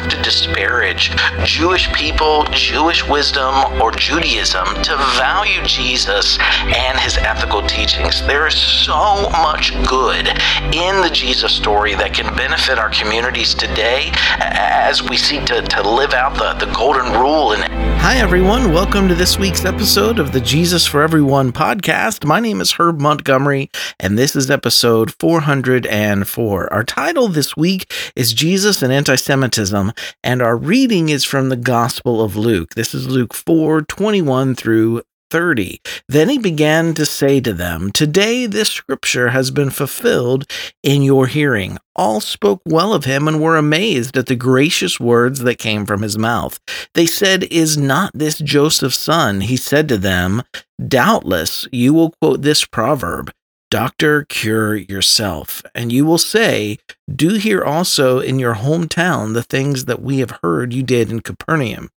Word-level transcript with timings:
have 0.00 0.08
to 0.10 0.22
disparage 0.22 1.10
Jewish 1.44 1.92
people, 1.92 2.44
Jewish 2.52 3.06
wisdom, 3.06 3.54
or 3.80 3.92
Judaism 3.92 4.66
to 4.82 4.96
value 5.18 5.62
Jesus 5.64 6.38
and 6.64 6.98
his 6.98 7.18
ethical 7.18 7.62
teachings. 7.62 8.24
There 8.26 8.46
is 8.46 8.54
so 8.54 9.28
much 9.30 9.72
good 9.86 10.28
in 10.72 11.02
the 11.02 11.10
Jesus 11.12 11.54
story 11.54 11.94
that 11.96 12.14
can 12.14 12.34
benefit 12.34 12.78
our 12.78 12.90
communities 12.90 13.54
today 13.54 14.10
as 14.40 15.02
we 15.02 15.16
seek 15.16 15.44
to, 15.46 15.60
to 15.60 15.82
live 15.82 16.14
out 16.14 16.34
the, 16.34 16.64
the 16.64 16.72
golden 16.72 17.12
rule. 17.20 17.52
And 17.52 17.62
Hi, 18.02 18.16
everyone. 18.16 18.72
Welcome 18.72 19.08
to 19.08 19.14
this 19.14 19.38
week's 19.38 19.66
episode 19.66 20.18
of 20.18 20.32
the 20.32 20.40
Jesus 20.40 20.86
for 20.86 21.02
Everyone 21.02 21.52
podcast. 21.52 22.24
My 22.24 22.40
name 22.40 22.62
is 22.62 22.72
Herb 22.72 22.98
Montgomery, 22.98 23.70
and 24.00 24.18
this 24.18 24.34
is 24.34 24.50
episode 24.50 25.12
404. 25.20 26.72
Our 26.72 26.82
title 26.82 27.28
this 27.28 27.58
week 27.58 27.92
is 28.16 28.32
Jesus 28.32 28.80
and 28.80 28.90
Anti 28.90 29.16
Semitism, 29.16 29.92
and 30.24 30.40
our 30.40 30.56
reading 30.56 31.10
is 31.10 31.26
from 31.26 31.50
the 31.50 31.56
Gospel 31.56 32.22
of 32.22 32.36
Luke. 32.36 32.74
This 32.74 32.94
is 32.94 33.06
Luke 33.06 33.34
4 33.34 33.82
21 33.82 34.54
through 34.54 35.02
30. 35.30 35.80
Then 36.08 36.28
he 36.28 36.38
began 36.38 36.94
to 36.94 37.06
say 37.06 37.40
to 37.40 37.52
them, 37.52 37.92
Today 37.92 38.46
this 38.46 38.68
scripture 38.68 39.30
has 39.30 39.50
been 39.50 39.70
fulfilled 39.70 40.44
in 40.82 41.02
your 41.02 41.26
hearing. 41.26 41.78
All 41.96 42.20
spoke 42.20 42.62
well 42.66 42.92
of 42.92 43.04
him 43.04 43.28
and 43.28 43.40
were 43.40 43.56
amazed 43.56 44.16
at 44.16 44.26
the 44.26 44.36
gracious 44.36 44.98
words 44.98 45.40
that 45.40 45.58
came 45.58 45.86
from 45.86 46.02
his 46.02 46.18
mouth. 46.18 46.58
They 46.94 47.06
said, 47.06 47.44
Is 47.44 47.78
not 47.78 48.12
this 48.14 48.38
Joseph's 48.38 48.98
son? 48.98 49.42
He 49.42 49.56
said 49.56 49.88
to 49.88 49.98
them, 49.98 50.42
Doubtless 50.86 51.68
you 51.72 51.94
will 51.94 52.14
quote 52.20 52.42
this 52.42 52.64
proverb 52.64 53.32
Doctor, 53.70 54.24
cure 54.24 54.74
yourself. 54.74 55.62
And 55.76 55.92
you 55.92 56.04
will 56.04 56.18
say, 56.18 56.78
Do 57.12 57.34
here 57.34 57.62
also 57.62 58.18
in 58.18 58.40
your 58.40 58.56
hometown 58.56 59.32
the 59.32 59.44
things 59.44 59.84
that 59.84 60.02
we 60.02 60.18
have 60.18 60.40
heard 60.42 60.72
you 60.72 60.82
did 60.82 61.10
in 61.10 61.20
Capernaum. 61.20 61.88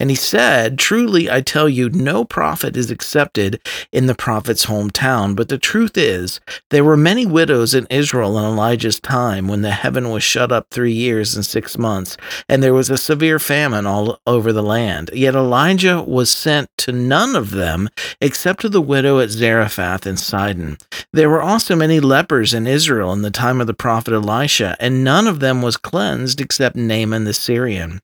And 0.00 0.08
he 0.08 0.16
said, 0.16 0.78
Truly 0.78 1.30
I 1.30 1.42
tell 1.42 1.68
you, 1.68 1.90
no 1.90 2.24
prophet 2.24 2.74
is 2.74 2.90
accepted 2.90 3.60
in 3.92 4.06
the 4.06 4.14
prophet's 4.14 4.64
hometown. 4.64 5.36
But 5.36 5.50
the 5.50 5.58
truth 5.58 5.98
is, 5.98 6.40
there 6.70 6.82
were 6.82 6.96
many 6.96 7.26
widows 7.26 7.74
in 7.74 7.86
Israel 7.90 8.38
in 8.38 8.44
Elijah's 8.44 8.98
time 8.98 9.46
when 9.46 9.60
the 9.60 9.70
heaven 9.70 10.08
was 10.10 10.22
shut 10.22 10.50
up 10.50 10.68
three 10.70 10.92
years 10.92 11.36
and 11.36 11.44
six 11.44 11.76
months, 11.76 12.16
and 12.48 12.62
there 12.62 12.72
was 12.72 12.88
a 12.88 12.96
severe 12.96 13.38
famine 13.38 13.86
all 13.86 14.18
over 14.26 14.54
the 14.54 14.62
land. 14.62 15.10
Yet 15.12 15.34
Elijah 15.34 16.02
was 16.02 16.30
sent 16.30 16.70
to 16.78 16.92
none 16.92 17.36
of 17.36 17.50
them 17.50 17.90
except 18.22 18.62
to 18.62 18.70
the 18.70 18.80
widow 18.80 19.20
at 19.20 19.28
Zarephath 19.28 20.06
in 20.06 20.16
Sidon. 20.16 20.78
There 21.12 21.28
were 21.28 21.42
also 21.42 21.76
many 21.76 22.00
lepers 22.00 22.54
in 22.54 22.66
Israel 22.66 23.12
in 23.12 23.20
the 23.20 23.30
time 23.30 23.60
of 23.60 23.66
the 23.66 23.74
prophet 23.74 24.14
Elisha, 24.14 24.76
and 24.80 25.04
none 25.04 25.26
of 25.26 25.40
them 25.40 25.60
was 25.60 25.76
cleansed 25.76 26.40
except 26.40 26.74
Naaman 26.74 27.24
the 27.24 27.34
Syrian. 27.34 28.00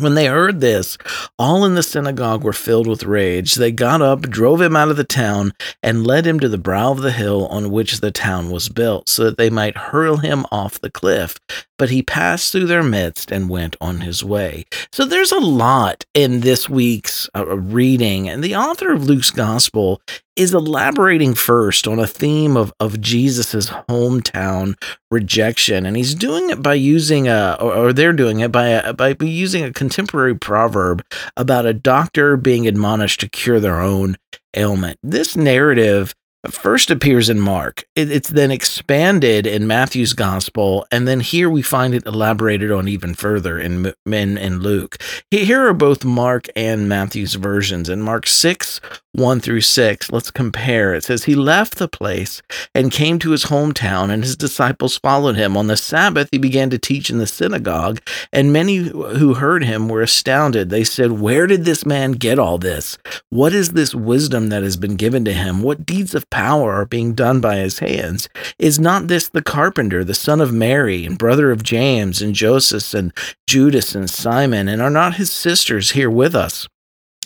When 0.00 0.14
they 0.14 0.26
heard 0.26 0.60
this, 0.60 0.98
all 1.38 1.64
in 1.64 1.76
the 1.76 1.82
synagogue 1.82 2.42
were 2.42 2.52
filled 2.52 2.88
with 2.88 3.04
rage. 3.04 3.54
They 3.54 3.70
got 3.70 4.02
up, 4.02 4.22
drove 4.22 4.60
him 4.60 4.74
out 4.74 4.88
of 4.88 4.96
the 4.96 5.04
town, 5.04 5.52
and 5.84 6.04
led 6.04 6.26
him 6.26 6.40
to 6.40 6.48
the 6.48 6.58
brow 6.58 6.90
of 6.90 7.02
the 7.02 7.12
hill 7.12 7.46
on 7.46 7.70
which 7.70 8.00
the 8.00 8.10
town 8.10 8.50
was 8.50 8.68
built, 8.68 9.08
so 9.08 9.22
that 9.22 9.38
they 9.38 9.50
might 9.50 9.76
hurl 9.76 10.16
him 10.16 10.46
off 10.50 10.80
the 10.80 10.90
cliff. 10.90 11.38
But 11.84 11.90
he 11.90 12.00
passed 12.00 12.50
through 12.50 12.64
their 12.64 12.82
midst 12.82 13.30
and 13.30 13.46
went 13.46 13.76
on 13.78 14.00
his 14.00 14.24
way. 14.24 14.64
So 14.90 15.04
there's 15.04 15.32
a 15.32 15.38
lot 15.38 16.06
in 16.14 16.40
this 16.40 16.66
week's 16.66 17.28
uh, 17.36 17.44
reading, 17.58 18.26
and 18.26 18.42
the 18.42 18.56
author 18.56 18.90
of 18.90 19.04
Luke's 19.04 19.30
gospel 19.30 20.00
is 20.34 20.54
elaborating 20.54 21.34
first 21.34 21.86
on 21.86 21.98
a 21.98 22.06
theme 22.06 22.56
of, 22.56 22.72
of 22.80 23.02
Jesus's 23.02 23.68
hometown 23.68 24.80
rejection. 25.10 25.84
And 25.84 25.94
he's 25.94 26.14
doing 26.14 26.48
it 26.48 26.62
by 26.62 26.72
using 26.72 27.28
a, 27.28 27.58
or, 27.60 27.74
or 27.74 27.92
they're 27.92 28.14
doing 28.14 28.40
it 28.40 28.50
by, 28.50 28.68
a, 28.68 28.94
by 28.94 29.14
using 29.20 29.62
a 29.62 29.70
contemporary 29.70 30.34
proverb 30.34 31.04
about 31.36 31.66
a 31.66 31.74
doctor 31.74 32.38
being 32.38 32.66
admonished 32.66 33.20
to 33.20 33.28
cure 33.28 33.60
their 33.60 33.82
own 33.82 34.16
ailment. 34.56 34.98
This 35.02 35.36
narrative 35.36 36.14
first 36.52 36.90
appears 36.90 37.30
in 37.30 37.40
Mark. 37.40 37.84
It, 37.94 38.10
it's 38.10 38.28
then 38.28 38.50
expanded 38.50 39.46
in 39.46 39.66
Matthew's 39.66 40.12
gospel, 40.12 40.86
and 40.90 41.06
then 41.08 41.20
here 41.20 41.48
we 41.48 41.62
find 41.62 41.94
it 41.94 42.06
elaborated 42.06 42.70
on 42.70 42.88
even 42.88 43.14
further 43.14 43.58
in, 43.58 43.92
in, 44.06 44.36
in 44.36 44.58
Luke. 44.60 44.98
Here 45.30 45.66
are 45.66 45.74
both 45.74 46.04
Mark 46.04 46.46
and 46.54 46.88
Matthew's 46.88 47.34
versions. 47.34 47.88
In 47.88 48.02
Mark 48.02 48.26
6, 48.26 48.80
1 49.14 49.40
through 49.40 49.60
6, 49.60 50.10
let's 50.10 50.32
compare. 50.32 50.92
It 50.92 51.04
says, 51.04 51.24
He 51.24 51.36
left 51.36 51.76
the 51.76 51.86
place 51.86 52.42
and 52.74 52.90
came 52.90 53.20
to 53.20 53.30
his 53.30 53.44
hometown, 53.44 54.10
and 54.10 54.24
his 54.24 54.36
disciples 54.36 54.98
followed 54.98 55.36
him. 55.36 55.56
On 55.56 55.68
the 55.68 55.76
Sabbath, 55.76 56.28
he 56.32 56.38
began 56.38 56.68
to 56.70 56.78
teach 56.78 57.10
in 57.10 57.18
the 57.18 57.26
synagogue, 57.26 58.00
and 58.32 58.52
many 58.52 58.76
who 58.76 59.34
heard 59.34 59.62
him 59.62 59.88
were 59.88 60.02
astounded. 60.02 60.68
They 60.68 60.82
said, 60.82 61.12
Where 61.12 61.46
did 61.46 61.64
this 61.64 61.86
man 61.86 62.12
get 62.12 62.40
all 62.40 62.58
this? 62.58 62.98
What 63.30 63.54
is 63.54 63.72
this 63.72 63.94
wisdom 63.94 64.48
that 64.48 64.64
has 64.64 64.76
been 64.76 64.96
given 64.96 65.24
to 65.26 65.32
him? 65.32 65.62
What 65.62 65.86
deeds 65.86 66.14
of 66.14 66.28
power 66.34 66.72
are 66.72 66.84
being 66.84 67.14
done 67.14 67.40
by 67.40 67.58
his 67.58 67.78
hands. 67.78 68.28
Is 68.58 68.80
not 68.80 69.06
this 69.06 69.28
the 69.28 69.40
carpenter, 69.40 70.02
the 70.02 70.14
son 70.14 70.40
of 70.40 70.52
Mary, 70.52 71.06
and 71.06 71.16
brother 71.16 71.52
of 71.52 71.62
James, 71.62 72.20
and 72.20 72.34
Joseph, 72.34 72.92
and 72.92 73.12
Judas, 73.46 73.94
and 73.94 74.10
Simon? 74.10 74.66
And 74.66 74.82
are 74.82 74.90
not 74.90 75.14
his 75.14 75.30
sisters 75.30 75.92
here 75.92 76.10
with 76.10 76.34
us? 76.34 76.66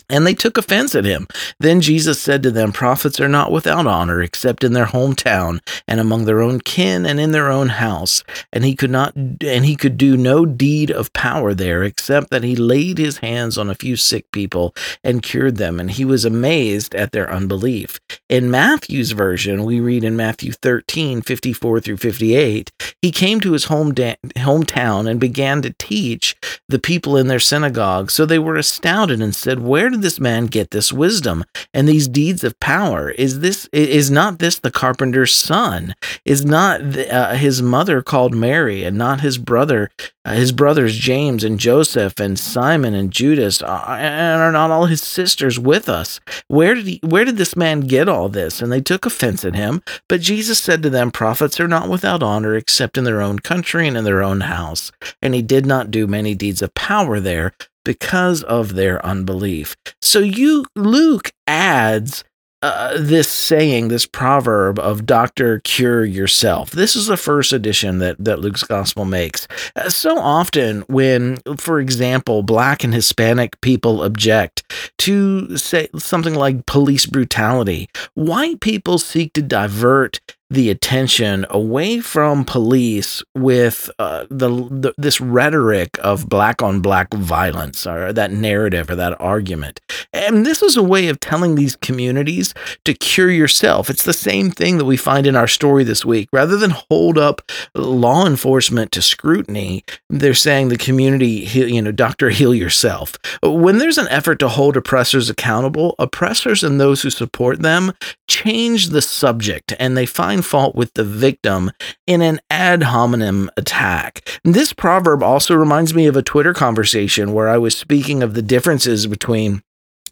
And 0.09 0.25
they 0.25 0.33
took 0.33 0.57
offense 0.57 0.95
at 0.95 1.05
him. 1.05 1.27
Then 1.59 1.81
Jesus 1.81 2.21
said 2.21 2.41
to 2.43 2.51
them, 2.51 2.71
Prophets 2.71 3.19
are 3.19 3.29
not 3.29 3.51
without 3.51 3.85
honor 3.85 4.21
except 4.21 4.63
in 4.63 4.73
their 4.73 4.87
hometown 4.87 5.59
and 5.87 5.99
among 5.99 6.25
their 6.25 6.41
own 6.41 6.59
kin 6.61 7.05
and 7.05 7.19
in 7.19 7.31
their 7.31 7.49
own 7.49 7.69
house. 7.69 8.23
And 8.51 8.65
he 8.65 8.75
could 8.75 8.89
not 8.89 9.15
and 9.15 9.65
he 9.65 9.75
could 9.75 9.97
do 9.97 10.17
no 10.17 10.45
deed 10.45 10.89
of 10.89 11.13
power 11.13 11.53
there 11.53 11.83
except 11.83 12.29
that 12.31 12.43
he 12.43 12.55
laid 12.55 12.97
his 12.97 13.19
hands 13.19 13.57
on 13.57 13.69
a 13.69 13.75
few 13.75 13.95
sick 13.95 14.31
people 14.31 14.75
and 15.03 15.21
cured 15.21 15.57
them. 15.57 15.79
And 15.79 15.91
he 15.91 16.05
was 16.05 16.25
amazed 16.25 16.95
at 16.95 17.11
their 17.11 17.31
unbelief. 17.31 17.99
In 18.27 18.51
Matthew's 18.51 19.11
version, 19.11 19.63
we 19.63 19.79
read 19.79 20.03
in 20.03 20.15
Matthew 20.15 20.51
13, 20.51 21.21
54 21.21 21.79
through 21.81 21.97
58, 21.97 22.71
he 23.01 23.11
came 23.11 23.39
to 23.41 23.53
his 23.53 23.65
home 23.65 23.93
da- 23.93 24.17
hometown 24.37 25.09
and 25.09 25.19
began 25.19 25.61
to 25.61 25.75
teach 25.77 26.35
the 26.67 26.79
people 26.79 27.17
in 27.17 27.27
their 27.27 27.39
synagogue. 27.39 28.11
So 28.11 28.25
they 28.25 28.39
were 28.39 28.55
astounded 28.55 29.21
and 29.21 29.35
said, 29.35 29.59
Where 29.59 29.89
did 29.99 30.05
this 30.05 30.19
man 30.19 30.45
get 30.45 30.71
this 30.71 30.93
wisdom 30.93 31.43
and 31.73 31.87
these 31.87 32.07
deeds 32.07 32.43
of 32.43 32.59
power? 32.59 33.09
Is 33.11 33.41
this 33.41 33.67
is 33.73 34.09
not 34.09 34.39
this 34.39 34.59
the 34.59 34.71
carpenter's 34.71 35.35
son? 35.35 35.93
Is 36.25 36.45
not 36.45 36.79
the, 36.79 37.13
uh, 37.13 37.35
his 37.35 37.61
mother 37.61 38.01
called 38.01 38.33
Mary 38.33 38.83
and 38.83 38.97
not 38.97 39.21
his 39.21 39.37
brother, 39.37 39.89
uh, 40.23 40.33
his 40.33 40.51
brothers 40.51 40.97
James 40.97 41.43
and 41.43 41.59
Joseph 41.59 42.19
and 42.19 42.39
Simon 42.39 42.93
and 42.93 43.11
Judas, 43.11 43.61
uh, 43.61 43.85
and 43.89 44.41
are 44.41 44.51
not 44.51 44.71
all 44.71 44.85
his 44.85 45.01
sisters 45.01 45.59
with 45.59 45.89
us? 45.89 46.19
Where 46.47 46.75
did 46.75 46.85
he? 46.87 46.99
Where 47.03 47.25
did 47.25 47.37
this 47.37 47.55
man 47.55 47.81
get 47.81 48.07
all 48.07 48.29
this? 48.29 48.61
And 48.61 48.71
they 48.71 48.81
took 48.81 49.05
offense 49.05 49.43
at 49.43 49.55
him. 49.55 49.83
But 50.07 50.21
Jesus 50.21 50.59
said 50.59 50.81
to 50.83 50.89
them, 50.89 51.11
Prophets 51.11 51.59
are 51.59 51.67
not 51.67 51.89
without 51.89 52.23
honor 52.23 52.55
except 52.55 52.97
in 52.97 53.03
their 53.03 53.21
own 53.21 53.39
country 53.39 53.87
and 53.87 53.97
in 53.97 54.05
their 54.05 54.23
own 54.23 54.41
house. 54.41 54.91
And 55.21 55.33
he 55.33 55.41
did 55.41 55.65
not 55.65 55.91
do 55.91 56.07
many 56.07 56.35
deeds 56.35 56.61
of 56.61 56.73
power 56.73 57.19
there 57.19 57.53
because 57.85 58.43
of 58.43 58.75
their 58.75 59.03
unbelief. 59.05 59.75
So 60.01 60.19
you 60.19 60.65
Luke 60.75 61.31
adds 61.47 62.23
uh, 62.61 62.97
this 62.97 63.29
saying, 63.31 63.87
this 63.87 64.05
proverb 64.05 64.79
of 64.79 65.05
"Doctor, 65.05 65.61
cure 65.63 66.03
yourself." 66.03 66.71
This 66.71 66.95
is 66.95 67.07
the 67.07 67.17
first 67.17 67.53
edition 67.53 67.99
that 67.99 68.17
that 68.19 68.39
Luke's 68.39 68.63
gospel 68.63 69.05
makes. 69.05 69.47
Uh, 69.75 69.89
so 69.89 70.17
often, 70.17 70.81
when, 70.87 71.37
for 71.57 71.79
example, 71.79 72.43
Black 72.43 72.83
and 72.83 72.93
Hispanic 72.93 73.59
people 73.61 74.03
object 74.03 74.91
to 74.99 75.57
say 75.57 75.87
something 75.97 76.35
like 76.35 76.65
police 76.65 77.05
brutality, 77.05 77.87
white 78.13 78.59
people 78.59 78.97
seek 78.97 79.31
to 79.33 79.41
divert 79.41 80.19
the 80.49 80.69
attention 80.69 81.45
away 81.49 81.99
from 81.99 82.43
police 82.43 83.21
with 83.35 83.89
uh, 83.99 84.25
the, 84.29 84.49
the, 84.49 84.93
this 84.97 85.21
rhetoric 85.21 85.97
of 86.01 86.27
black 86.27 86.61
on 86.63 86.81
black 86.81 87.13
violence 87.13 87.85
or 87.85 88.11
that 88.11 88.31
narrative 88.31 88.89
or 88.89 88.95
that 88.95 89.19
argument. 89.21 89.79
And 90.11 90.45
this 90.45 90.63
is 90.63 90.75
a 90.75 90.83
way 90.83 91.07
of 91.07 91.19
telling 91.19 91.55
these 91.55 91.75
communities 91.75 92.53
to 92.85 92.93
cure 92.93 93.29
yourself. 93.29 93.89
It's 93.89 94.03
the 94.03 94.13
same 94.13 94.49
thing 94.49 94.77
that 94.77 94.85
we 94.85 94.97
find 94.97 95.27
in 95.27 95.35
our 95.35 95.47
story 95.47 95.83
this 95.83 96.03
week. 96.03 96.29
Rather 96.33 96.57
than 96.57 96.71
hold 96.71 97.17
up 97.17 97.41
law 97.75 98.25
enforcement 98.25 98.91
to 98.93 99.01
scrutiny, 99.01 99.83
they're 100.09 100.33
saying 100.33 100.69
the 100.69 100.77
community, 100.77 101.47
you 101.53 101.81
know, 101.81 101.91
doctor, 101.91 102.29
heal 102.29 102.55
yourself. 102.55 103.17
When 103.43 103.77
there's 103.77 103.97
an 103.97 104.07
effort 104.07 104.39
to 104.39 104.49
hold 104.49 104.77
oppressors 104.77 105.29
accountable, 105.29 105.95
oppressors 105.99 106.63
and 106.63 106.79
those 106.79 107.03
who 107.03 107.09
support 107.09 107.61
them 107.61 107.93
change 108.27 108.89
the 108.89 109.01
subject 109.01 109.73
and 109.79 109.95
they 109.95 110.05
find 110.05 110.38
find 110.39 110.45
fault 110.45 110.75
with 110.75 110.93
the 110.93 111.03
victim 111.03 111.71
in 112.07 112.21
an 112.21 112.39
ad 112.49 112.83
hominem 112.83 113.49
attack. 113.57 114.39
This 114.43 114.73
proverb 114.73 115.21
also 115.21 115.55
reminds 115.55 115.93
me 115.93 116.07
of 116.07 116.15
a 116.15 116.21
Twitter 116.21 116.53
conversation 116.53 117.33
where 117.33 117.49
I 117.49 117.57
was 117.57 117.77
speaking 117.77 118.23
of 118.23 118.33
the 118.33 118.41
differences 118.41 119.07
between 119.07 119.61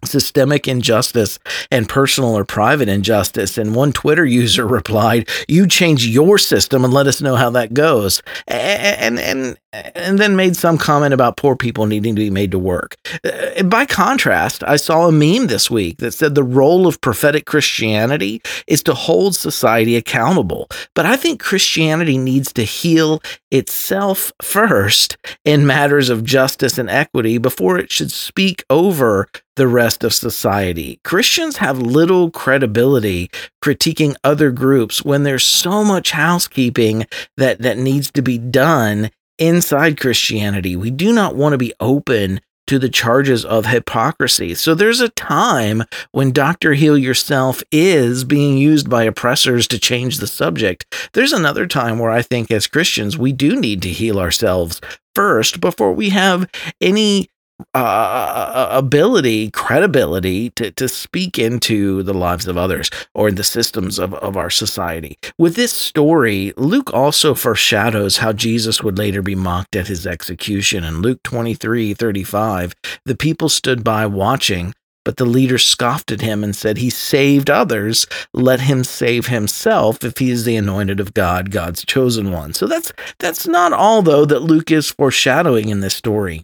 systemic 0.04 0.68
injustice 0.68 1.40
and 1.72 1.90
personal 1.90 2.38
or 2.38 2.46
private 2.46 2.90
injustice. 2.90 3.58
And 3.58 3.76
one 3.76 3.94
Twitter 3.94 4.26
user 4.26 4.68
replied, 4.78 5.30
"You 5.48 5.68
change 5.68 6.06
your 6.06 6.38
system 6.38 6.84
and 6.84 6.94
let 6.94 7.08
us 7.08 7.22
know 7.22 7.36
how 7.36 7.50
that 7.52 7.74
goes." 7.74 8.22
And 8.48 9.20
and 9.20 9.58
and 9.74 10.18
then 10.18 10.36
made 10.36 10.56
some 10.56 10.78
comment 10.78 11.14
about 11.14 11.38
poor 11.38 11.56
people 11.56 11.86
needing 11.86 12.16
to 12.16 12.22
be 12.22 12.30
made 12.30 12.52
to 12.52 12.60
work. 12.60 12.96
Uh, 13.24 13.64
by 13.64 13.86
contrast, 13.86 14.64
I 14.64 14.78
saw 14.78 15.08
a 15.08 15.12
meme 15.12 15.48
this 15.48 15.70
week 15.70 15.98
that 15.98 16.14
said 16.14 16.36
the 16.36 16.44
role 16.44 16.88
of 16.88 17.02
prophetic 17.02 17.46
Christianity 17.46 18.42
is 18.68 18.82
to 18.84 18.94
hold 18.94 19.36
society 19.36 19.96
accountable. 19.96 20.70
But 20.94 21.06
I 21.06 21.16
think 21.16 21.42
Christianity 21.42 22.18
needs 22.18 22.54
to 22.54 22.64
heal 22.64 23.22
itself 23.52 24.32
first 24.42 25.18
in 25.46 25.66
matters 25.66 26.10
of 26.10 26.24
justice 26.24 26.78
and 26.78 26.90
equity 26.90 27.38
before 27.38 27.78
it 27.78 27.92
should 27.92 28.12
speak 28.12 28.64
over 28.70 29.28
the 29.56 29.68
rest 29.68 30.04
of 30.04 30.14
society. 30.14 31.00
Christians 31.04 31.58
have 31.58 31.80
little 31.80 32.30
credibility 32.32 33.30
critiquing 33.64 34.16
other 34.24 34.52
groups 34.52 35.04
when 35.04 35.24
there's 35.24 35.46
so 35.46 35.84
much 35.84 36.12
housekeeping 36.12 37.06
that, 37.38 37.62
that 37.62 37.78
needs 37.78 38.12
to 38.12 38.22
be 38.22 38.38
done 38.38 39.10
inside 39.38 40.00
Christianity. 40.00 40.76
We 40.76 40.92
do 40.92 41.14
not 41.14 41.36
want 41.36 41.54
to 41.54 41.58
be 41.58 41.74
open 41.80 42.42
to 42.68 42.80
the 42.80 42.90
charges 42.90 43.44
of 43.44 43.66
hypocrisy. 43.66 44.54
So 44.54 44.76
there's 44.76 45.02
a 45.02 45.10
time 45.10 45.84
when 46.12 46.32
Dr. 46.32 46.74
Heal 46.74 46.98
Yourself 46.98 47.64
is 47.72 48.24
being 48.24 48.58
used 48.58 48.90
by 48.90 49.04
oppressors 49.04 49.68
to 49.70 49.80
change 49.80 50.18
the 50.18 50.28
subject. 50.28 50.86
There's 51.14 51.34
another 51.34 51.66
time 51.66 52.00
where 52.00 52.12
I 52.12 52.22
think 52.22 52.52
as 52.52 52.68
Christians, 52.68 53.18
we 53.18 53.32
do 53.32 53.60
need 53.60 53.82
to 53.84 53.90
heal 53.90 54.20
ourselves 54.20 54.82
first 55.16 55.60
before 55.60 55.94
we 55.94 56.10
have 56.10 56.48
any 56.80 57.30
uh, 57.74 58.68
ability, 58.72 59.52
credibility 59.52 60.52
to, 60.52 60.72
to 60.72 60.88
speak 60.88 61.40
into 61.40 62.04
the 62.04 62.14
lives 62.14 62.48
of 62.48 62.58
others 62.58 62.90
or 63.14 63.28
in 63.28 63.36
the 63.36 63.44
systems 63.44 64.00
of, 64.00 64.14
of 64.16 64.38
our 64.38 64.50
society. 64.50 65.18
With 65.38 65.56
this 65.56 65.74
story, 65.74 66.54
Luke 66.58 66.94
also 66.94 67.34
foreshadows 67.34 68.18
how 68.18 68.34
Jesus 68.34 68.84
would 68.84 68.98
later 68.98 69.22
be 69.22 69.36
mocked 69.36 69.76
at 69.76 69.88
his 69.88 70.06
execution. 70.06 70.84
In 70.84 71.02
Luke 71.02 71.22
23 71.24 71.94
35, 71.94 72.76
the 73.06 73.16
people 73.16 73.50
stood 73.50 73.84
by 73.84 74.06
watching. 74.06 74.74
But 75.06 75.16
the 75.16 75.26
leader 75.26 75.58
scoffed 75.58 76.12
at 76.12 76.20
him 76.20 76.44
and 76.44 76.54
said, 76.54 76.80
He 76.80 76.90
saved 76.90 77.50
others. 77.50 78.08
Let 78.34 78.60
him 78.60 78.84
save 78.84 79.28
himself 79.28 80.04
if 80.04 80.18
he 80.18 80.32
is 80.32 80.44
the 80.44 80.58
anointed 80.58 81.00
of 81.00 81.14
God, 81.14 81.50
God's 81.50 81.86
chosen 81.86 82.30
one. 82.30 82.54
So 82.54 82.68
that's 82.68 82.92
that's 83.18 83.48
not 83.48 83.72
all 83.72 84.02
though 84.02 84.26
that 84.26 84.42
Luke 84.42 84.70
is 84.70 84.92
foreshadowing 84.92 85.70
in 85.70 85.80
this 85.80 85.96
story 85.96 86.44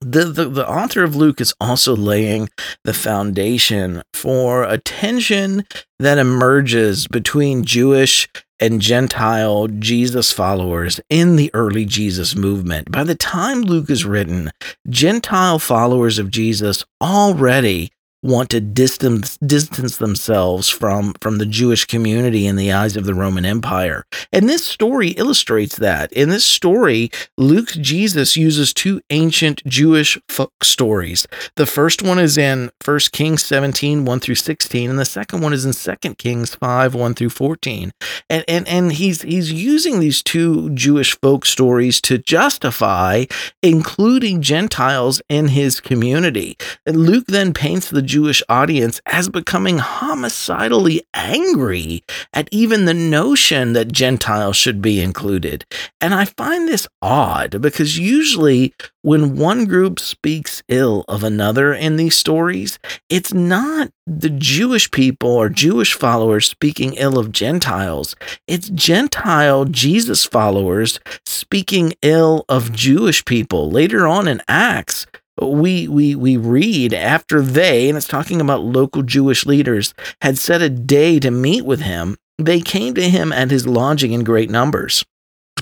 the, 0.00 0.24
the, 0.24 0.48
the 0.48 0.68
author 0.68 1.02
of 1.02 1.16
Luke 1.16 1.40
is 1.40 1.54
also 1.60 1.96
laying 1.96 2.48
the 2.84 2.94
foundation 2.94 4.02
for 4.14 4.64
a 4.64 4.78
tension 4.78 5.64
that 5.98 6.18
emerges 6.18 7.08
between 7.08 7.64
Jewish 7.64 8.28
and 8.60 8.80
Gentile 8.80 9.68
Jesus 9.68 10.32
followers 10.32 11.00
in 11.08 11.36
the 11.36 11.50
early 11.54 11.84
Jesus 11.84 12.34
movement. 12.34 12.90
By 12.90 13.04
the 13.04 13.14
time 13.14 13.62
Luke 13.62 13.90
is 13.90 14.04
written, 14.04 14.50
Gentile 14.88 15.58
followers 15.58 16.18
of 16.18 16.30
Jesus 16.30 16.84
already 17.00 17.90
want 18.22 18.50
to 18.50 18.60
distance 18.60 19.36
distance 19.38 19.98
themselves 19.98 20.68
from 20.68 21.14
from 21.20 21.38
the 21.38 21.46
Jewish 21.46 21.84
community 21.84 22.46
in 22.46 22.56
the 22.56 22.72
eyes 22.72 22.96
of 22.96 23.04
the 23.04 23.14
Roman 23.14 23.44
Empire. 23.44 24.04
And 24.32 24.48
this 24.48 24.64
story 24.64 25.10
illustrates 25.10 25.76
that. 25.76 26.12
In 26.12 26.28
this 26.28 26.44
story, 26.44 27.10
Luke's 27.36 27.76
Jesus 27.76 28.36
uses 28.36 28.74
two 28.74 29.00
ancient 29.10 29.64
Jewish 29.66 30.18
folk 30.28 30.64
stories. 30.64 31.26
The 31.56 31.66
first 31.66 32.02
one 32.02 32.18
is 32.18 32.36
in 32.36 32.70
1 32.84 32.98
Kings 33.12 33.44
17, 33.44 34.04
1 34.04 34.20
through 34.20 34.34
16, 34.34 34.90
and 34.90 34.98
the 34.98 35.04
second 35.04 35.40
one 35.40 35.52
is 35.52 35.64
in 35.64 35.72
2 35.72 36.14
Kings 36.16 36.54
5, 36.56 36.94
1 36.94 37.14
through 37.14 37.30
14. 37.30 37.92
And 38.28 38.44
and 38.48 38.66
and 38.66 38.92
he's 38.92 39.22
he's 39.22 39.52
using 39.52 40.00
these 40.00 40.22
two 40.22 40.70
Jewish 40.70 41.18
folk 41.20 41.44
stories 41.44 42.00
to 42.02 42.18
justify 42.18 43.26
including 43.62 44.42
Gentiles 44.42 45.22
in 45.28 45.48
his 45.48 45.80
community. 45.80 46.56
And 46.84 46.96
Luke 46.96 47.26
then 47.28 47.54
paints 47.54 47.90
the 47.90 48.07
Jewish 48.08 48.42
audience 48.48 49.00
as 49.06 49.28
becoming 49.28 49.78
homicidally 49.78 51.02
angry 51.14 52.02
at 52.32 52.48
even 52.50 52.86
the 52.86 52.94
notion 52.94 53.74
that 53.74 53.92
Gentiles 53.92 54.56
should 54.56 54.82
be 54.82 55.00
included. 55.00 55.64
And 56.00 56.14
I 56.14 56.24
find 56.24 56.66
this 56.66 56.88
odd 57.02 57.60
because 57.60 57.98
usually 57.98 58.74
when 59.02 59.36
one 59.36 59.66
group 59.66 60.00
speaks 60.00 60.62
ill 60.68 61.04
of 61.06 61.22
another 61.22 61.72
in 61.72 61.96
these 61.96 62.16
stories, 62.16 62.78
it's 63.08 63.32
not 63.32 63.90
the 64.06 64.30
Jewish 64.30 64.90
people 64.90 65.30
or 65.30 65.48
Jewish 65.48 65.94
followers 65.94 66.48
speaking 66.48 66.94
ill 66.94 67.18
of 67.18 67.30
Gentiles. 67.30 68.16
It's 68.46 68.70
Gentile 68.70 69.66
Jesus 69.66 70.24
followers 70.24 70.98
speaking 71.26 71.92
ill 72.02 72.44
of 72.48 72.72
Jewish 72.72 73.24
people. 73.24 73.70
Later 73.70 74.06
on 74.06 74.26
in 74.26 74.42
Acts, 74.48 75.06
we 75.42 75.88
we 75.88 76.14
we 76.14 76.36
read 76.36 76.92
after 76.92 77.40
they 77.40 77.88
and 77.88 77.96
it's 77.96 78.08
talking 78.08 78.40
about 78.40 78.62
local 78.62 79.02
Jewish 79.02 79.46
leaders 79.46 79.94
had 80.22 80.38
set 80.38 80.62
a 80.62 80.68
day 80.68 81.18
to 81.20 81.30
meet 81.30 81.64
with 81.64 81.80
him 81.80 82.16
they 82.38 82.60
came 82.60 82.94
to 82.94 83.08
him 83.08 83.32
at 83.32 83.50
his 83.50 83.66
lodging 83.66 84.12
in 84.12 84.24
great 84.24 84.50
numbers 84.50 85.04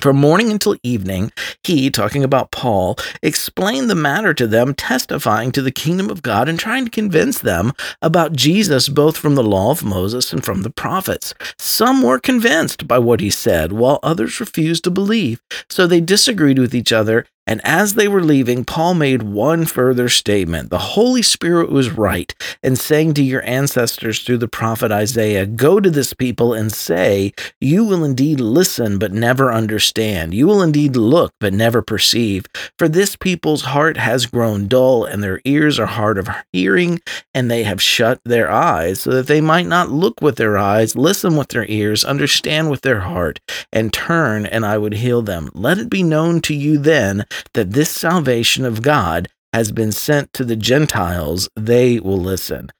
from 0.01 0.17
morning 0.17 0.51
until 0.51 0.75
evening, 0.83 1.31
he, 1.63 1.89
talking 1.89 2.23
about 2.23 2.51
Paul, 2.51 2.97
explained 3.21 3.89
the 3.89 3.95
matter 3.95 4.33
to 4.33 4.47
them, 4.47 4.73
testifying 4.73 5.51
to 5.51 5.61
the 5.61 5.71
kingdom 5.71 6.09
of 6.09 6.21
God 6.21 6.47
and 6.47 6.59
trying 6.59 6.85
to 6.85 6.91
convince 6.91 7.39
them 7.39 7.73
about 8.01 8.33
Jesus 8.33 8.89
both 8.89 9.17
from 9.17 9.35
the 9.35 9.43
law 9.43 9.71
of 9.71 9.83
Moses 9.83 10.31
and 10.31 10.43
from 10.45 10.61
the 10.61 10.69
prophets. 10.69 11.33
Some 11.57 12.01
were 12.01 12.19
convinced 12.19 12.87
by 12.87 12.99
what 12.99 13.19
he 13.19 13.29
said, 13.29 13.71
while 13.73 13.99
others 14.03 14.39
refused 14.39 14.83
to 14.85 14.91
believe. 14.91 15.41
So 15.69 15.87
they 15.87 16.01
disagreed 16.01 16.59
with 16.59 16.75
each 16.75 16.91
other 16.91 17.25
and 17.47 17.61
as 17.63 17.93
they 17.93 18.09
were 18.09 18.21
leaving, 18.21 18.65
Paul 18.65 18.93
made 18.93 19.23
one 19.23 19.65
further 19.65 20.09
statement. 20.09 20.69
The 20.69 20.77
Holy 20.77 21.21
Spirit 21.21 21.71
was 21.71 21.89
right 21.89 22.35
in 22.61 22.75
saying 22.75 23.13
to 23.15 23.23
your 23.23 23.43
ancestors 23.47 24.21
through 24.21 24.39
the 24.39 24.49
prophet 24.49 24.91
Isaiah, 24.91 25.45
Go 25.45 25.79
to 25.79 25.89
this 25.89 26.13
people 26.13 26.53
and 26.53 26.71
say, 26.71 27.31
You 27.61 27.85
will 27.85 28.03
indeed 28.03 28.41
listen, 28.41 28.99
but 28.99 29.13
never 29.13 29.53
understand. 29.53 30.33
You 30.33 30.45
will 30.45 30.61
indeed 30.61 30.97
look, 30.97 31.33
but 31.39 31.53
never 31.53 31.81
perceive. 31.81 32.45
For 32.77 32.89
this 32.89 33.15
people's 33.15 33.63
heart 33.63 33.95
has 33.95 34.25
grown 34.25 34.67
dull, 34.67 35.05
and 35.05 35.23
their 35.23 35.39
ears 35.45 35.79
are 35.79 35.85
hard 35.85 36.17
of 36.17 36.29
hearing, 36.51 36.99
and 37.33 37.49
they 37.49 37.63
have 37.63 37.81
shut 37.81 38.19
their 38.25 38.51
eyes, 38.51 39.01
so 39.01 39.11
that 39.11 39.27
they 39.27 39.39
might 39.39 39.67
not 39.67 39.89
look 39.89 40.21
with 40.21 40.35
their 40.35 40.57
eyes, 40.57 40.97
listen 40.97 41.37
with 41.37 41.49
their 41.49 41.65
ears, 41.69 42.03
understand 42.03 42.69
with 42.69 42.81
their 42.81 43.01
heart, 43.01 43.39
and 43.71 43.93
turn, 43.93 44.45
and 44.45 44.65
I 44.65 44.77
would 44.77 44.95
heal 44.95 45.21
them. 45.21 45.49
Let 45.53 45.77
it 45.77 45.89
be 45.89 46.03
known 46.03 46.41
to 46.41 46.53
you 46.53 46.77
then 46.77 47.25
that 47.53 47.71
this 47.71 47.89
salvation 47.89 48.65
of 48.65 48.81
God 48.81 49.27
has 49.53 49.71
been 49.71 49.91
sent 49.91 50.33
to 50.33 50.43
the 50.43 50.55
Gentiles, 50.55 51.49
they 51.55 51.99
will 51.99 52.19
listen. 52.19 52.71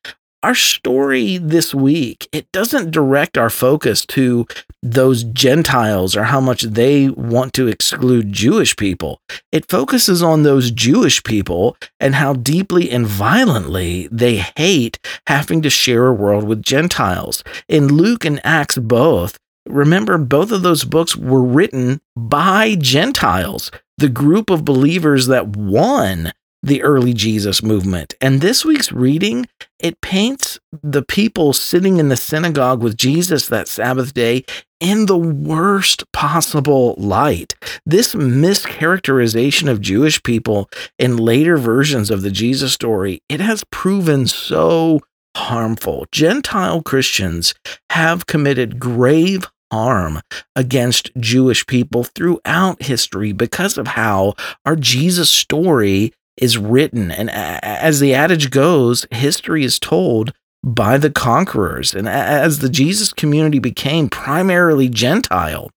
Our 0.44 0.54
story 0.54 1.40
this 1.40 1.74
week, 1.74 2.30
it 2.32 2.52
doesn't 2.52 2.92
direct 2.92 3.38
our 3.38 3.50
focus 3.50 4.06
to 4.08 4.46
those 4.84 5.24
Gentiles 5.24 6.16
or 6.16 6.26
how 6.26 6.40
much 6.40 6.62
they 6.62 7.10
want 7.10 7.54
to 7.54 7.68
exclude 7.68 8.32
Jewish 8.32 8.76
people. 8.76 9.20
It 9.52 9.68
focuses 9.68 10.22
on 10.22 10.44
those 10.44 10.70
Jewish 10.70 11.24
people 11.24 11.76
and 12.00 12.14
how 12.16 12.34
deeply 12.34 12.92
and 12.92 13.08
violently 13.08 14.08
they 14.12 14.46
hate 14.56 15.00
having 15.26 15.64
to 15.64 15.72
share 15.72 16.06
a 16.06 16.14
world 16.14 16.44
with 16.44 16.62
Gentiles. 16.62 17.44
In 17.68 17.88
Luke 17.88 18.24
and 18.24 18.40
Acts 18.44 18.78
both, 18.78 19.40
remember 19.70 20.18
both 20.18 20.52
of 20.52 20.62
those 20.62 20.84
books 20.84 21.16
were 21.16 21.44
written 21.44 22.02
by 22.16 22.76
Gentiles 22.76 23.72
the 23.98 24.10
group 24.10 24.50
of 24.50 24.66
believers 24.66 25.28
that 25.28 25.56
won 25.56 26.32
the 26.64 26.84
early 26.84 27.14
Jesus 27.14 27.64
movement. 27.64 28.14
And 28.20 28.42
this 28.42 28.66
week's 28.66 28.92
reading, 28.92 29.48
it 29.80 30.02
paints 30.02 30.60
the 30.84 31.04
people 31.04 31.54
sitting 31.54 31.98
in 31.98 32.10
the 32.10 32.18
synagogue 32.18 32.82
with 32.82 32.98
Jesus 32.98 33.48
that 33.48 33.68
Sabbath 33.68 34.14
day 34.14 34.44
in 34.80 35.06
the 35.06 35.18
worst 35.18 36.12
possible 36.12 36.96
light. 36.98 37.56
This 37.86 38.16
mischaracterization 38.16 39.70
of 39.70 39.82
Jewish 39.82 40.22
people 40.24 40.70
in 41.00 41.18
later 41.18 41.58
versions 41.58 42.12
of 42.12 42.22
the 42.22 42.32
Jesus 42.32 42.74
story, 42.74 43.22
it 43.30 43.40
has 43.40 43.64
proven 43.72 44.28
so 44.28 45.00
harmful. 45.36 46.08
Gentile 46.12 46.82
Christians 46.82 47.54
have 47.92 48.26
committed 48.26 48.80
grave 48.80 49.48
harm 49.72 50.22
against 50.56 51.12
Jewish 51.20 51.66
people 51.66 52.04
throughout 52.04 52.82
history 52.84 53.32
because 53.32 53.78
of 53.78 53.88
how 53.88 54.34
our 54.66 54.76
Jesus 54.76 55.30
story 55.30 56.14
is 56.38 56.58
written. 56.58 57.12
And 57.12 57.30
as 57.32 58.00
the 58.00 58.14
adage 58.14 58.52
goes, 58.52 59.06
history 59.12 59.64
is 59.64 59.80
told 59.80 60.34
by 60.64 60.98
the 60.98 61.10
conquerors. 61.10 61.94
And 61.94 62.08
as 62.08 62.60
the 62.60 62.70
Jesus 62.70 63.14
community 63.14 63.60
became 63.60 64.10
primarily 64.10 64.90
Gentile, 64.90 65.72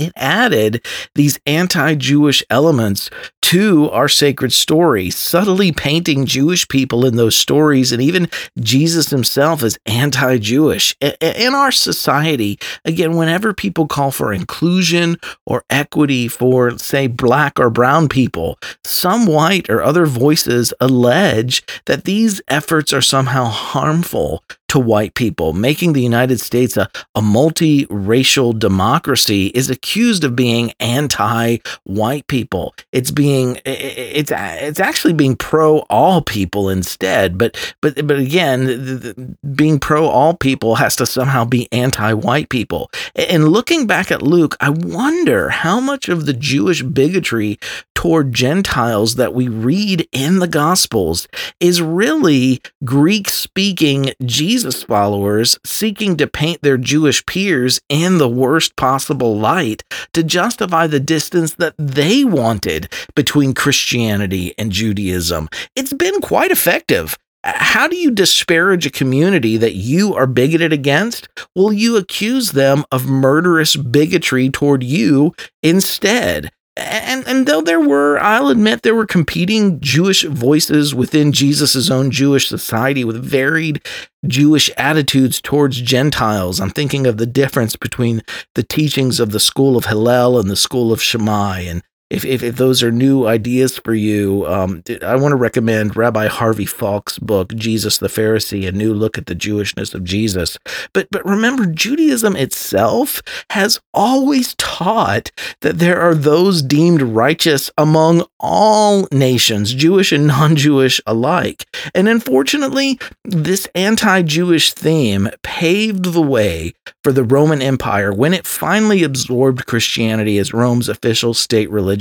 it 0.00 0.12
added 0.16 0.84
these 1.14 1.38
anti 1.46 1.94
Jewish 1.94 2.42
elements 2.50 3.10
to 3.42 3.90
our 3.90 4.08
sacred 4.08 4.52
story, 4.52 5.10
subtly 5.10 5.72
painting 5.72 6.24
Jewish 6.24 6.68
people 6.68 7.04
in 7.04 7.16
those 7.16 7.36
stories 7.36 7.90
and 7.90 8.00
even 8.00 8.28
Jesus 8.58 9.10
himself 9.10 9.62
as 9.62 9.78
anti 9.86 10.38
Jewish. 10.38 10.94
In 11.20 11.54
our 11.54 11.72
society, 11.72 12.58
again, 12.84 13.16
whenever 13.16 13.52
people 13.52 13.86
call 13.86 14.10
for 14.10 14.32
inclusion 14.32 15.16
or 15.46 15.64
equity 15.68 16.28
for, 16.28 16.78
say, 16.78 17.06
black 17.06 17.58
or 17.58 17.70
brown 17.70 18.08
people, 18.08 18.58
some 18.84 19.26
white 19.26 19.68
or 19.68 19.82
other 19.82 20.06
voices 20.06 20.72
allege 20.80 21.62
that 21.86 22.04
these 22.04 22.40
efforts 22.48 22.92
are 22.92 23.02
somehow 23.02 23.46
harmful 23.46 24.44
to 24.70 24.78
white 24.78 25.14
people, 25.14 25.52
making 25.52 25.92
the 25.92 26.02
United 26.02 26.40
States 26.40 26.76
a, 26.76 26.88
a 27.16 27.20
multiracial 27.20 28.56
democracy, 28.56 29.46
is 29.48 29.68
accused 29.68 30.22
of 30.22 30.36
being 30.36 30.72
anti-white 30.78 32.26
people. 32.28 32.72
It's 32.92 33.10
being 33.10 33.60
it's 33.64 34.32
it's 34.32 34.78
actually 34.78 35.14
being 35.14 35.34
pro 35.34 35.78
all 35.90 36.22
people 36.22 36.68
instead. 36.68 37.36
But 37.36 37.56
but 37.82 38.06
but 38.06 38.18
again, 38.18 38.66
the, 38.66 38.74
the, 38.74 39.36
being 39.54 39.80
pro 39.80 40.06
all 40.06 40.34
people 40.34 40.76
has 40.76 40.94
to 40.96 41.06
somehow 41.06 41.44
be 41.44 41.68
anti-white 41.72 42.48
people. 42.48 42.92
And 43.16 43.48
looking 43.48 43.88
back 43.88 44.12
at 44.12 44.22
Luke, 44.22 44.56
I 44.60 44.70
wonder 44.70 45.48
how 45.48 45.80
much 45.80 46.08
of 46.08 46.26
the 46.26 46.32
Jewish 46.32 46.82
bigotry 46.82 47.58
toward 48.00 48.32
Gentiles 48.32 49.16
that 49.16 49.34
we 49.34 49.46
read 49.46 50.08
in 50.10 50.38
the 50.38 50.48
Gospels 50.48 51.28
is 51.60 51.82
really 51.82 52.62
Greek 52.82 53.28
speaking 53.28 54.14
Jesus 54.24 54.82
followers 54.82 55.58
seeking 55.66 56.16
to 56.16 56.26
paint 56.26 56.62
their 56.62 56.78
Jewish 56.78 57.26
peers 57.26 57.78
in 57.90 58.16
the 58.16 58.26
worst 58.26 58.74
possible 58.76 59.38
light 59.38 59.82
to 60.14 60.22
justify 60.22 60.86
the 60.86 60.98
distance 60.98 61.52
that 61.56 61.74
they 61.76 62.24
wanted 62.24 62.90
between 63.14 63.52
Christianity 63.52 64.54
and 64.56 64.72
Judaism. 64.72 65.50
It's 65.76 65.92
been 65.92 66.22
quite 66.22 66.50
effective. 66.50 67.18
How 67.44 67.86
do 67.86 67.96
you 67.96 68.10
disparage 68.10 68.86
a 68.86 68.90
community 68.90 69.58
that 69.58 69.74
you 69.74 70.14
are 70.14 70.26
bigoted 70.26 70.72
against? 70.72 71.28
Will 71.54 71.70
you 71.70 71.98
accuse 71.98 72.52
them 72.52 72.86
of 72.90 73.10
murderous 73.10 73.76
bigotry 73.76 74.48
toward 74.48 74.82
you 74.82 75.34
instead 75.62 76.50
and 76.80 77.26
and 77.26 77.46
though 77.46 77.60
there 77.60 77.80
were 77.80 78.18
i'll 78.20 78.48
admit 78.48 78.82
there 78.82 78.94
were 78.94 79.06
competing 79.06 79.80
jewish 79.80 80.24
voices 80.24 80.94
within 80.94 81.32
jesus' 81.32 81.90
own 81.90 82.10
jewish 82.10 82.48
society 82.48 83.04
with 83.04 83.22
varied 83.22 83.80
jewish 84.26 84.70
attitudes 84.76 85.40
towards 85.40 85.80
gentiles. 85.80 86.60
I'm 86.60 86.70
thinking 86.70 87.06
of 87.06 87.16
the 87.16 87.26
difference 87.26 87.76
between 87.76 88.22
the 88.54 88.62
teachings 88.62 89.18
of 89.20 89.32
the 89.32 89.40
school 89.40 89.76
of 89.76 89.86
hillel 89.86 90.38
and 90.38 90.50
the 90.50 90.56
school 90.56 90.92
of 90.92 91.02
shammai 91.02 91.60
and 91.60 91.82
if, 92.10 92.24
if, 92.24 92.42
if, 92.42 92.56
those 92.56 92.82
are 92.82 92.90
new 92.90 93.26
ideas 93.26 93.78
for 93.78 93.94
you, 93.94 94.44
um, 94.46 94.82
I 95.00 95.14
want 95.14 95.30
to 95.30 95.36
recommend 95.36 95.96
Rabbi 95.96 96.26
Harvey 96.26 96.66
Falk's 96.66 97.20
book, 97.20 97.54
Jesus 97.54 97.98
the 97.98 98.08
Pharisee, 98.08 98.66
a 98.66 98.72
new 98.72 98.92
look 98.92 99.16
at 99.16 99.26
the 99.26 99.36
Jewishness 99.36 99.94
of 99.94 100.02
Jesus. 100.02 100.58
But, 100.92 101.06
but 101.12 101.24
remember, 101.24 101.66
Judaism 101.66 102.34
itself 102.34 103.22
has 103.50 103.78
always 103.94 104.56
taught 104.56 105.30
that 105.60 105.78
there 105.78 106.00
are 106.00 106.16
those 106.16 106.62
deemed 106.62 107.00
righteous 107.00 107.70
among 107.78 108.24
all 108.40 109.06
nations, 109.12 109.72
Jewish 109.72 110.10
and 110.10 110.26
non 110.26 110.56
Jewish 110.56 111.00
alike. 111.06 111.64
And 111.94 112.08
unfortunately, 112.08 112.98
this 113.24 113.68
anti 113.76 114.22
Jewish 114.22 114.72
theme 114.72 115.30
paved 115.44 116.06
the 116.06 116.22
way 116.22 116.74
for 117.04 117.12
the 117.12 117.24
Roman 117.24 117.62
Empire 117.62 118.12
when 118.12 118.34
it 118.34 118.46
finally 118.46 119.04
absorbed 119.04 119.66
Christianity 119.66 120.38
as 120.38 120.52
Rome's 120.52 120.88
official 120.88 121.34
state 121.34 121.70
religion 121.70 121.99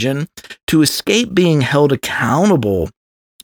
to 0.68 0.82
escape 0.82 1.34
being 1.34 1.62
held 1.62 1.92
accountable 1.92 2.90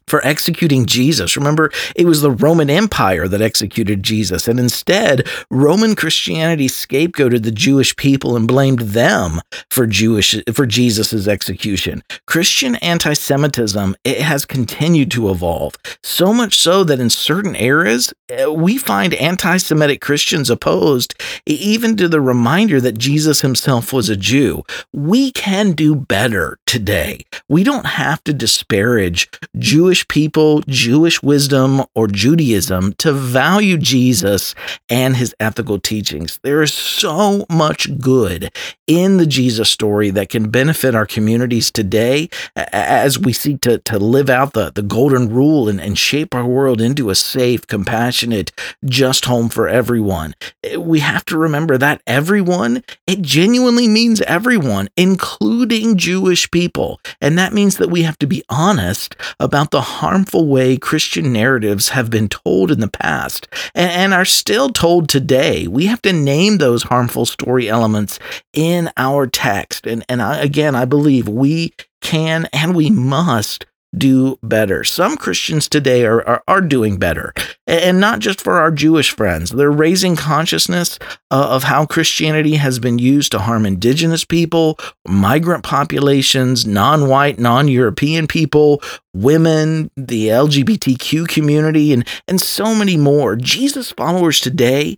for 0.08 0.24
executing 0.26 0.86
Jesus. 0.86 1.36
Remember, 1.36 1.70
it 1.94 2.06
was 2.06 2.20
the 2.20 2.30
Roman 2.30 2.70
Empire 2.70 3.26
that 3.28 3.42
executed 3.42 4.02
Jesus, 4.02 4.48
and 4.48 4.60
instead, 4.60 5.26
Roman 5.50 5.94
Christianity 5.94 6.68
scapegoated 6.68 7.42
the 7.42 7.50
Jewish 7.50 7.96
people 7.96 8.36
and 8.36 8.46
blamed 8.46 8.80
them 8.80 9.40
for 9.70 9.86
Jewish 9.86 10.36
for 10.52 10.66
Jesus's 10.66 11.26
execution. 11.26 12.02
Christian 12.26 12.76
anti-Semitism 12.76 13.96
it 14.04 14.20
has 14.20 14.44
continued 14.44 15.10
to 15.12 15.30
evolve, 15.30 15.74
so 16.02 16.32
much 16.32 16.56
so 16.56 16.84
that 16.84 17.00
in 17.00 17.10
certain 17.10 17.56
eras, 17.56 18.12
eh, 18.28 18.46
we 18.46 18.78
find 18.78 19.14
anti-Semitic 19.14 20.00
Christians 20.00 20.50
opposed 20.50 21.14
even 21.46 21.96
to 21.96 22.08
the 22.08 22.20
reminder 22.20 22.80
that 22.80 22.98
Jesus 22.98 23.40
himself 23.40 23.92
was 23.92 24.08
a 24.08 24.16
Jew. 24.16 24.62
We 24.92 25.32
can 25.32 25.72
do 25.72 25.94
better 25.94 26.58
today. 26.66 27.24
We 27.48 27.64
don't 27.64 27.86
have 27.86 28.22
to 28.24 28.32
disparage 28.32 29.28
Jewish 29.58 29.95
Jewish 29.96 30.08
people, 30.08 30.60
Jewish 30.68 31.22
wisdom, 31.22 31.82
or 31.94 32.06
Judaism 32.06 32.92
to 32.98 33.14
value 33.14 33.78
Jesus 33.78 34.54
and 34.90 35.16
his 35.16 35.34
ethical 35.40 35.78
teachings. 35.78 36.38
There 36.42 36.60
is 36.60 36.74
so 36.74 37.46
much 37.48 37.98
good 37.98 38.52
in 38.86 39.16
the 39.16 39.24
Jesus 39.24 39.70
story 39.70 40.10
that 40.10 40.28
can 40.28 40.50
benefit 40.50 40.94
our 40.94 41.06
communities 41.06 41.70
today 41.70 42.28
as 42.56 43.18
we 43.18 43.32
seek 43.32 43.62
to, 43.62 43.78
to 43.78 43.98
live 43.98 44.28
out 44.28 44.52
the, 44.52 44.70
the 44.70 44.82
golden 44.82 45.30
rule 45.30 45.66
and, 45.66 45.80
and 45.80 45.96
shape 45.96 46.34
our 46.34 46.46
world 46.46 46.82
into 46.82 47.08
a 47.08 47.14
safe, 47.14 47.66
compassionate, 47.66 48.52
just 48.84 49.24
home 49.24 49.48
for 49.48 49.66
everyone. 49.66 50.34
Eh, 50.62 50.76
we 50.76 51.00
have 51.00 51.24
to 51.24 51.38
remember 51.38 51.78
that 51.78 52.02
everyone, 52.06 52.84
it 53.06 53.22
genuinely 53.22 53.88
means 53.88 54.20
everyone, 54.22 54.88
including 54.94 55.96
Jewish 55.96 56.50
people. 56.50 57.00
And 57.22 57.38
that 57.38 57.54
means 57.54 57.78
that 57.78 57.88
we 57.88 58.02
have 58.02 58.18
to 58.18 58.26
be 58.26 58.44
honest 58.50 59.16
about 59.40 59.70
the 59.70 59.85
harmful 59.86 60.46
way 60.46 60.76
Christian 60.76 61.32
narratives 61.32 61.90
have 61.90 62.10
been 62.10 62.28
told 62.28 62.70
in 62.70 62.80
the 62.80 62.88
past 62.88 63.48
and, 63.74 64.12
are 64.12 64.24
still 64.24 64.68
told 64.68 65.08
today. 65.08 65.66
We 65.66 65.86
have 65.86 66.02
to 66.02 66.12
name 66.12 66.58
those 66.58 66.84
harmful 66.84 67.26
story 67.26 67.68
elements 67.68 68.18
in 68.52 68.90
our 68.96 69.26
text. 69.26 69.86
And, 69.86 70.04
and 70.08 70.22
I, 70.22 70.38
again, 70.38 70.74
I 70.74 70.84
believe 70.84 71.28
we 71.28 71.72
can 72.00 72.48
and 72.52 72.74
we 72.74 72.90
must 72.90 73.66
do 73.96 74.38
better. 74.42 74.84
Some 74.84 75.16
Christians 75.16 75.68
today 75.68 76.04
are, 76.04 76.26
are, 76.26 76.42
are, 76.46 76.60
doing 76.60 76.98
better, 76.98 77.32
and 77.66 78.00
not 78.00 78.18
just 78.18 78.40
for 78.40 78.58
our 78.58 78.70
Jewish 78.70 79.10
friends. 79.10 79.50
They're 79.50 79.70
raising 79.70 80.16
consciousness 80.16 80.98
uh, 81.30 81.48
of 81.50 81.64
how 81.64 81.86
Christianity 81.86 82.56
has 82.56 82.78
been 82.78 82.98
used 82.98 83.32
to 83.32 83.38
harm 83.38 83.64
indigenous 83.64 84.24
people, 84.24 84.78
migrant 85.06 85.64
populations, 85.64 86.66
non 86.66 87.08
white, 87.08 87.38
non 87.38 87.68
European 87.68 88.26
people, 88.26 88.82
women, 89.22 89.90
the 89.96 90.28
LGBTQ 90.28 91.28
community, 91.28 91.92
and, 91.92 92.06
and 92.28 92.40
so 92.40 92.74
many 92.74 92.96
more. 92.96 93.36
Jesus 93.36 93.92
followers 93.92 94.40
today, 94.40 94.96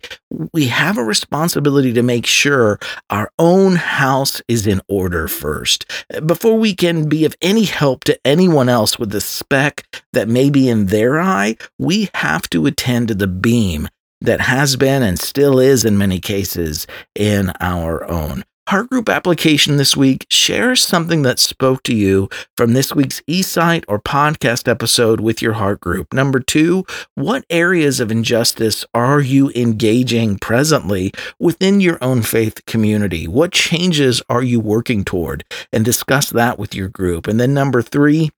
we 0.53 0.67
have 0.67 0.97
a 0.97 1.03
responsibility 1.03 1.93
to 1.93 2.03
make 2.03 2.25
sure 2.25 2.79
our 3.09 3.31
own 3.39 3.75
house 3.75 4.41
is 4.47 4.67
in 4.67 4.81
order 4.87 5.27
first 5.27 5.85
before 6.25 6.57
we 6.57 6.75
can 6.75 7.07
be 7.07 7.25
of 7.25 7.35
any 7.41 7.63
help 7.63 8.03
to 8.05 8.19
anyone 8.25 8.69
else 8.69 8.99
with 8.99 9.11
the 9.11 9.21
speck 9.21 9.85
that 10.13 10.27
may 10.27 10.49
be 10.49 10.69
in 10.69 10.87
their 10.87 11.19
eye. 11.19 11.55
We 11.77 12.09
have 12.15 12.49
to 12.49 12.65
attend 12.65 13.07
to 13.09 13.15
the 13.15 13.27
beam 13.27 13.87
that 14.21 14.41
has 14.41 14.75
been 14.75 15.01
and 15.01 15.19
still 15.19 15.59
is 15.59 15.85
in 15.85 15.97
many 15.97 16.19
cases 16.19 16.87
in 17.15 17.51
our 17.59 18.03
own. 18.09 18.43
Heart 18.69 18.91
Group 18.91 19.09
application 19.09 19.77
this 19.77 19.97
week 19.97 20.27
shares 20.29 20.85
something 20.85 21.23
that 21.23 21.39
spoke 21.39 21.81
to 21.81 21.95
you 21.95 22.29
from 22.55 22.73
this 22.73 22.93
week's 22.93 23.19
eSight 23.21 23.83
or 23.87 23.99
podcast 23.99 24.67
episode 24.67 25.19
with 25.19 25.41
your 25.41 25.53
Heart 25.53 25.79
Group. 25.79 26.13
Number 26.13 26.39
two, 26.39 26.85
what 27.15 27.43
areas 27.49 27.99
of 27.99 28.11
injustice 28.11 28.85
are 28.93 29.21
you 29.21 29.51
engaging 29.55 30.37
presently 30.37 31.11
within 31.39 31.81
your 31.81 31.97
own 31.99 32.21
faith 32.21 32.63
community? 32.67 33.27
What 33.27 33.53
changes 33.53 34.21
are 34.29 34.43
you 34.43 34.59
working 34.59 35.03
toward? 35.03 35.43
And 35.73 35.83
discuss 35.83 36.29
that 36.29 36.59
with 36.59 36.75
your 36.75 36.89
group. 36.89 37.25
And 37.25 37.39
then 37.39 37.55
number 37.55 37.81
three, 37.81 38.29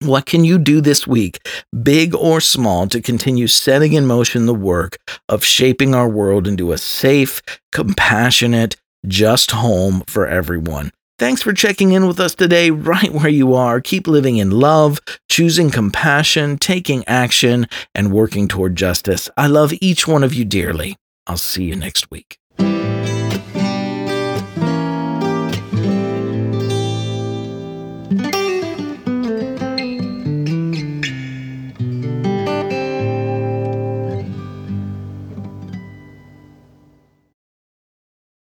what 0.00 0.24
can 0.24 0.42
you 0.42 0.56
do 0.58 0.80
this 0.80 1.06
week, 1.06 1.46
big 1.82 2.14
or 2.14 2.40
small, 2.40 2.86
to 2.86 3.02
continue 3.02 3.46
setting 3.46 3.92
in 3.92 4.06
motion 4.06 4.46
the 4.46 4.54
work 4.54 4.96
of 5.28 5.44
shaping 5.44 5.94
our 5.94 6.08
world 6.08 6.48
into 6.48 6.72
a 6.72 6.78
safe, 6.78 7.42
compassionate, 7.72 8.76
just 9.06 9.52
home 9.52 10.02
for 10.06 10.26
everyone. 10.26 10.90
Thanks 11.18 11.42
for 11.42 11.54
checking 11.54 11.92
in 11.92 12.06
with 12.06 12.20
us 12.20 12.34
today, 12.34 12.70
right 12.92 13.12
where 13.12 13.28
you 13.28 13.54
are. 13.54 13.80
Keep 13.80 14.06
living 14.06 14.36
in 14.36 14.50
love, 14.50 14.98
choosing 15.28 15.70
compassion, 15.70 16.58
taking 16.58 17.06
action, 17.06 17.66
and 17.94 18.12
working 18.12 18.48
toward 18.48 18.76
justice. 18.76 19.30
I 19.36 19.46
love 19.46 19.72
each 19.80 20.06
one 20.06 20.22
of 20.22 20.34
you 20.34 20.44
dearly. 20.44 20.96
I'll 21.26 21.38
see 21.38 21.64
you 21.64 21.74
next 21.74 22.10
week. 22.10 22.38